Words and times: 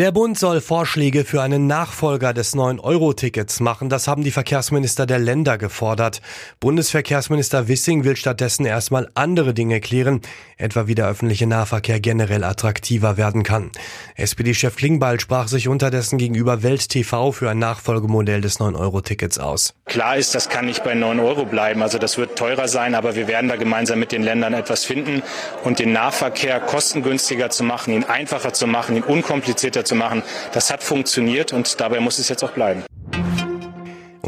Der 0.00 0.12
Bund 0.12 0.38
soll 0.38 0.60
Vorschläge 0.60 1.24
für 1.24 1.42
einen 1.42 1.66
Nachfolger 1.66 2.32
des 2.32 2.54
9-Euro-Tickets 2.54 3.58
machen. 3.58 3.88
Das 3.88 4.06
haben 4.06 4.22
die 4.22 4.30
Verkehrsminister 4.30 5.06
der 5.06 5.18
Länder 5.18 5.58
gefordert. 5.58 6.22
Bundesverkehrsminister 6.60 7.66
Wissing 7.66 8.04
will 8.04 8.14
stattdessen 8.14 8.64
erstmal 8.64 9.08
andere 9.14 9.54
Dinge 9.54 9.80
klären, 9.80 10.20
etwa 10.56 10.86
wie 10.86 10.94
der 10.94 11.08
öffentliche 11.08 11.48
Nahverkehr 11.48 11.98
generell 11.98 12.44
attraktiver 12.44 13.16
werden 13.16 13.42
kann. 13.42 13.72
SPD-Chef 14.14 14.76
Klingbeil 14.76 15.18
sprach 15.18 15.48
sich 15.48 15.66
unterdessen 15.66 16.16
gegenüber 16.16 16.62
Welt 16.62 16.88
TV 16.90 17.32
für 17.32 17.50
ein 17.50 17.58
Nachfolgemodell 17.58 18.40
des 18.40 18.60
9-Euro-Tickets 18.60 19.40
aus. 19.40 19.74
Klar 19.86 20.16
ist, 20.16 20.32
das 20.32 20.48
kann 20.48 20.66
nicht 20.66 20.84
bei 20.84 20.94
9 20.94 21.18
Euro 21.18 21.44
bleiben. 21.44 21.82
Also 21.82 21.98
das 21.98 22.18
wird 22.18 22.38
teurer 22.38 22.68
sein, 22.68 22.94
aber 22.94 23.16
wir 23.16 23.26
werden 23.26 23.48
da 23.48 23.56
gemeinsam 23.56 23.98
mit 23.98 24.12
den 24.12 24.22
Ländern 24.22 24.54
etwas 24.54 24.84
finden 24.84 25.24
und 25.64 25.80
den 25.80 25.92
Nahverkehr 25.92 26.60
kostengünstiger 26.60 27.50
zu 27.50 27.64
machen, 27.64 27.92
ihn 27.92 28.04
einfacher 28.04 28.52
zu 28.52 28.68
machen, 28.68 28.94
ihn 28.94 29.02
unkomplizierter 29.02 29.87
zu 29.88 29.96
machen. 29.96 30.22
Das 30.52 30.70
hat 30.70 30.84
funktioniert 30.84 31.52
und 31.52 31.80
dabei 31.80 31.98
muss 31.98 32.18
es 32.18 32.28
jetzt 32.28 32.44
auch 32.44 32.52
bleiben. 32.52 32.84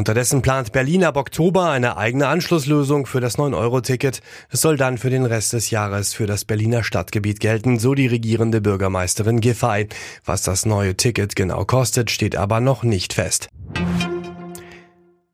Unterdessen 0.01 0.41
plant 0.41 0.73
Berlin 0.73 1.05
ab 1.05 1.19
Oktober 1.19 1.69
eine 1.69 1.99
eigene 1.99 2.27
Anschlusslösung 2.27 3.05
für 3.05 3.21
das 3.21 3.37
9-Euro-Ticket. 3.37 4.23
Es 4.49 4.63
soll 4.63 4.79
dann 4.79 4.97
für 4.97 5.11
den 5.11 5.27
Rest 5.27 5.53
des 5.53 5.69
Jahres 5.69 6.15
für 6.15 6.27
das 6.27 6.47
Berliner 6.47 6.83
Stadtgebiet 6.83 7.39
gelten, 7.39 7.79
so 7.79 7.95
die 7.95 8.07
regierende 8.07 8.63
Bürgermeisterin 8.63 9.41
Giffey. 9.41 9.89
Was 10.25 10.41
das 10.41 10.65
neue 10.65 10.97
Ticket 10.97 11.37
genau 11.37 11.67
kostet, 11.67 12.11
steht 12.11 12.35
aber 12.35 12.61
noch 12.61 12.83
nicht 12.83 13.13
fest. 13.13 13.51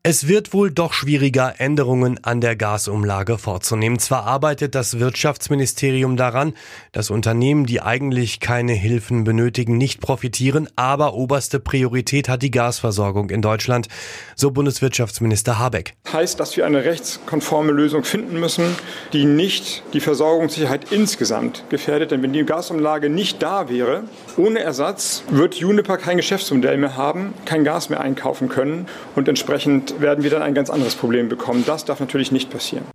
Es 0.09 0.29
wird 0.29 0.53
wohl 0.53 0.71
doch 0.71 0.93
schwieriger, 0.93 1.55
Änderungen 1.57 2.17
an 2.23 2.39
der 2.39 2.55
Gasumlage 2.55 3.37
vorzunehmen. 3.37 3.99
Zwar 3.99 4.23
arbeitet 4.23 4.73
das 4.73 4.99
Wirtschaftsministerium 4.99 6.15
daran, 6.15 6.53
dass 6.93 7.09
Unternehmen, 7.09 7.65
die 7.65 7.81
eigentlich 7.81 8.39
keine 8.39 8.71
Hilfen 8.71 9.25
benötigen, 9.25 9.75
nicht 9.75 9.99
profitieren, 9.99 10.69
aber 10.77 11.13
oberste 11.13 11.59
Priorität 11.59 12.29
hat 12.29 12.41
die 12.41 12.51
Gasversorgung 12.51 13.31
in 13.31 13.41
Deutschland, 13.41 13.89
so 14.37 14.51
Bundeswirtschaftsminister 14.51 15.59
Habeck. 15.59 15.95
Heißt, 16.13 16.39
dass 16.39 16.55
wir 16.55 16.65
eine 16.65 16.85
rechtskonforme 16.85 17.73
Lösung 17.73 18.05
finden 18.05 18.39
müssen, 18.39 18.77
die 19.11 19.25
nicht 19.25 19.83
die 19.91 19.99
Versorgungssicherheit 19.99 20.89
insgesamt 20.89 21.65
gefährdet. 21.67 22.11
Denn 22.11 22.23
wenn 22.23 22.31
die 22.31 22.45
Gasumlage 22.45 23.09
nicht 23.09 23.43
da 23.43 23.67
wäre, 23.67 24.05
ohne 24.37 24.59
Ersatz, 24.59 25.23
wird 25.29 25.55
Juniper 25.55 25.97
kein 25.97 26.15
Geschäftsmodell 26.15 26.77
mehr 26.77 26.95
haben, 26.95 27.33
kein 27.43 27.65
Gas 27.65 27.89
mehr 27.89 27.99
einkaufen 27.99 28.47
können 28.47 28.85
und 29.13 29.27
entsprechend 29.27 29.96
werden 30.01 30.23
wir 30.23 30.29
dann 30.29 30.41
ein 30.41 30.53
ganz 30.53 30.69
anderes 30.69 30.95
Problem 30.95 31.29
bekommen. 31.29 31.63
Das 31.65 31.85
darf 31.85 31.99
natürlich 31.99 32.31
nicht 32.31 32.49
passieren. 32.49 32.85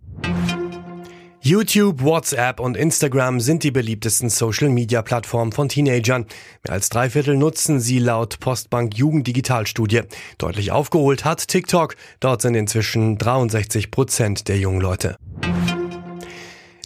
YouTube, 1.45 2.01
WhatsApp 2.01 2.61
und 2.61 2.77
Instagram 2.77 3.41
sind 3.41 3.63
die 3.63 3.71
beliebtesten 3.71 4.29
Social-Media-Plattformen 4.29 5.51
von 5.51 5.67
Teenagern. 5.67 6.25
Mehr 6.65 6.73
als 6.73 6.87
drei 6.87 7.09
Viertel 7.09 7.35
nutzen 7.35 7.81
sie 7.81 7.99
laut 7.99 8.39
Postbank 8.39 8.95
Jugenddigitalstudie. 8.97 10.03
Deutlich 10.37 10.71
aufgeholt 10.71 11.25
hat 11.25 11.45
TikTok. 11.49 11.97
Dort 12.21 12.41
sind 12.41 12.55
inzwischen 12.55 13.17
63 13.17 13.91
Prozent 13.91 14.47
der 14.47 14.57
jungen 14.57 14.79
Leute. 14.79 15.17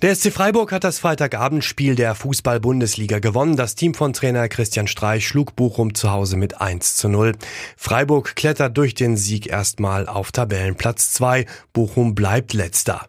Der 0.03 0.15
SC 0.15 0.31
Freiburg 0.31 0.71
hat 0.71 0.83
das 0.83 0.99
Freitagabendspiel 0.99 1.95
der 1.95 2.13
Fußball-Bundesliga 2.13 3.17
gewonnen. 3.17 3.55
Das 3.55 3.73
Team 3.73 3.95
von 3.95 4.13
Trainer 4.13 4.47
Christian 4.47 4.85
Streich 4.85 5.27
schlug 5.27 5.55
Bochum 5.55 5.95
zu 5.95 6.11
Hause 6.11 6.37
mit 6.37 6.61
1 6.61 6.97
zu 6.97 7.09
0. 7.09 7.31
Freiburg 7.75 8.35
klettert 8.35 8.77
durch 8.77 8.93
den 8.93 9.17
Sieg 9.17 9.47
erstmal 9.47 10.07
auf 10.07 10.31
Tabellenplatz 10.31 11.13
2. 11.13 11.47
Bochum 11.73 12.13
bleibt 12.13 12.53
letzter. 12.53 13.07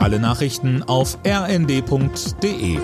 Alle 0.00 0.18
Nachrichten 0.18 0.82
auf 0.82 1.18
rnd.de 1.26 2.78